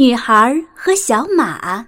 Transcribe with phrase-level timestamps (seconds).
[0.00, 1.86] 女孩和小马，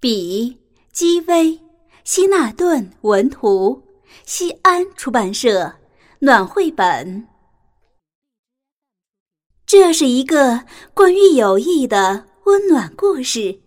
[0.00, 0.58] 比
[0.90, 1.60] 基威
[2.02, 3.86] 希纳顿文图，
[4.24, 5.70] 西安出版社
[6.18, 7.28] 暖绘本。
[9.66, 13.60] 这是一个关于友谊的温暖故事，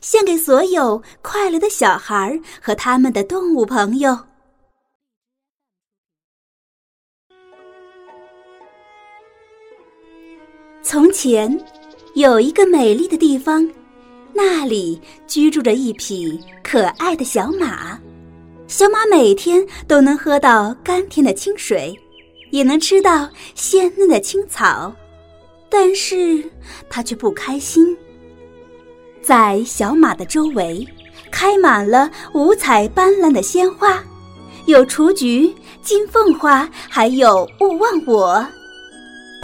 [0.00, 4.18] 献给所有快乐的小孩和他们的动物朋友。
[10.82, 11.56] 从前。
[12.14, 13.68] 有一个美丽的地方，
[14.32, 17.98] 那里居住着一匹可爱的小马。
[18.68, 21.92] 小马每天都能喝到甘甜的清水，
[22.50, 24.94] 也能吃到鲜嫩的青草，
[25.68, 26.48] 但是
[26.88, 27.96] 它却不开心。
[29.20, 30.86] 在小马的周围，
[31.32, 34.00] 开满了五彩斑斓的鲜花，
[34.66, 38.46] 有雏菊、金凤花，还有勿忘我。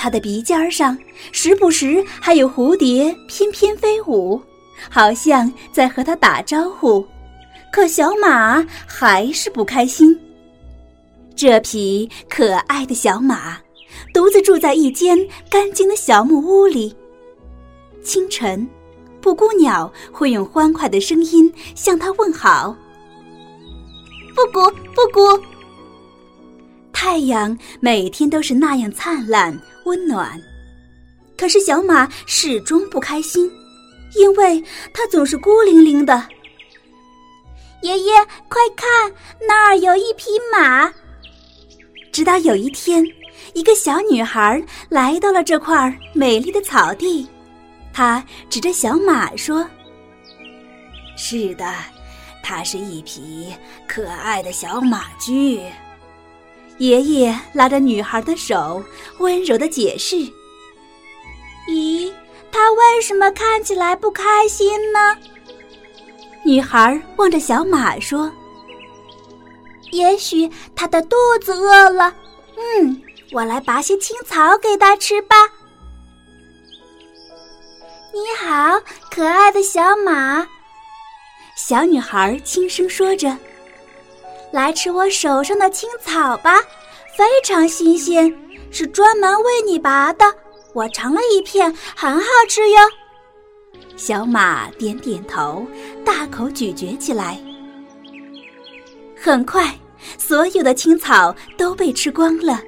[0.02, 0.96] 它的鼻尖上
[1.30, 4.40] 时不时还有蝴蝶翩翩飞舞，
[4.88, 7.06] 好像在和它打招呼。
[7.70, 10.18] 可小马还是不开心。
[11.36, 13.58] 这匹可爱的小马
[14.14, 15.18] 独自住在一间
[15.50, 16.96] 干净的小木屋里。
[18.02, 18.66] 清晨，
[19.20, 22.74] 布谷鸟会用欢快的声音向它问好
[24.34, 25.44] ：“布谷，布谷。”
[26.90, 29.54] 太阳每天都是那样灿烂。
[29.90, 30.40] 温暖，
[31.36, 33.50] 可是小马始终不开心，
[34.14, 34.62] 因为
[34.94, 36.28] 它总是孤零零的。
[37.82, 38.12] 爷爷，
[38.48, 39.12] 快看，
[39.48, 40.92] 那儿有一匹马。
[42.12, 43.04] 直到有一天，
[43.52, 47.26] 一个小女孩来到了这块美丽的草地，
[47.92, 49.68] 她指着小马说
[51.18, 51.66] ：“是的，
[52.44, 53.52] 它是一匹
[53.88, 55.60] 可爱的小马驹。”
[56.80, 58.82] 爷爷拉着女孩的手，
[59.18, 60.16] 温柔的解释
[61.68, 62.10] ：“咦，
[62.50, 65.14] 他为什么看起来不开心呢？”
[66.42, 68.32] 女孩望着小马说
[69.92, 72.14] ：“也许他的肚子饿了。
[72.56, 73.02] 嗯，
[73.32, 75.36] 我来拔些青草给他吃吧。”
[78.14, 78.80] 你好，
[79.10, 80.48] 可爱的小马。
[81.56, 83.36] 小女孩轻声说着。
[84.52, 86.60] 来吃我手上的青草吧，
[87.16, 88.34] 非常新鲜，
[88.70, 90.24] 是专门为你拔的。
[90.72, 92.78] 我尝了一片，很好吃哟。
[93.96, 95.64] 小马点点头，
[96.04, 97.40] 大口咀嚼起来。
[99.16, 99.72] 很快，
[100.18, 102.60] 所有的青草都被吃光了。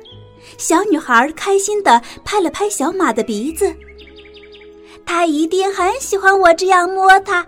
[0.59, 3.75] 小女孩开心的拍了拍小马的鼻子，
[5.05, 7.45] 它一定很喜欢我这样摸它。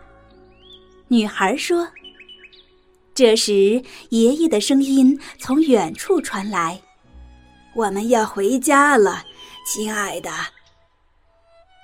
[1.09, 1.87] 女孩说。
[3.15, 6.81] 这时，爷爷的声音从远处传来
[7.77, 9.23] ：“我们要回家了，
[9.65, 10.31] 亲爱的。”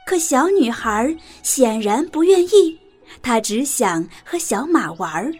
[0.04, 2.76] 可小女孩显然不愿意，
[3.22, 5.32] 她只想和小马玩儿。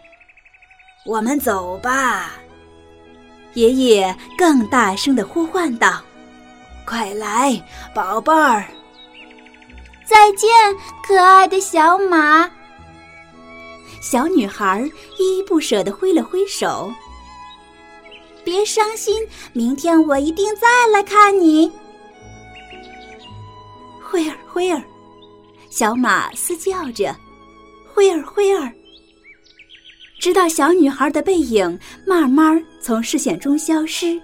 [1.05, 2.35] 我们走吧，
[3.55, 6.01] 爷爷更大声的呼唤道
[6.87, 7.61] ：“快来，
[7.93, 8.65] 宝贝儿！”
[10.07, 10.49] 再见，
[11.03, 12.49] 可爱的小马。
[14.01, 16.93] 小女孩依依不舍地挥了挥手。
[18.43, 21.71] 别伤心，明天我一定再来看你。
[24.03, 24.83] 灰儿，灰儿，
[25.69, 27.15] 小马嘶叫着，
[27.95, 28.73] 灰儿，灰儿。
[30.19, 34.21] 直到小女孩的背影慢慢从视线中消失。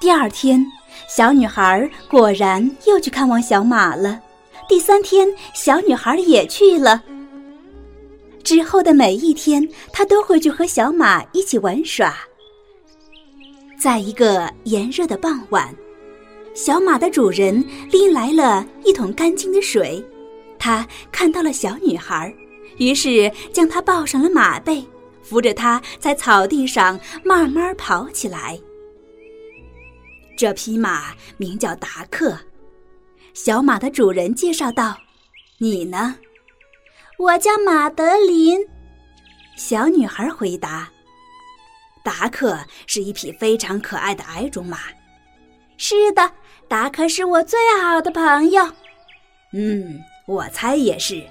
[0.00, 0.64] 第二天，
[1.08, 4.20] 小女孩果然又去看望小马了。
[4.68, 7.02] 第三天，小女孩也去了。
[8.48, 12.16] 之后的每一天，他都会去和小马一起玩耍。
[13.78, 15.76] 在一个炎热的傍晚，
[16.54, 17.62] 小马的主人
[17.92, 20.02] 拎来了一桶干净的水，
[20.58, 22.34] 他看到了小女孩，
[22.78, 24.82] 于是将她抱上了马背，
[25.22, 28.58] 扶着她在草地上慢慢跑起来。
[30.38, 32.34] 这匹马名叫达克。
[33.34, 34.96] 小马的主人介绍道
[35.60, 36.16] ：“你呢
[37.18, 38.58] ？”“我叫马德琳。”
[39.56, 40.88] 小女孩回答。
[42.04, 44.78] “达克是一匹非常可爱的矮种马。
[45.76, 46.30] ”“是的，
[46.68, 48.66] 达克是我最好的朋友。
[49.52, 51.22] ”“嗯，我猜也是。”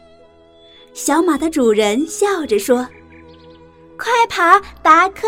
[0.94, 2.88] 小马的主人笑着说
[3.98, 5.28] ：“快跑，达克！”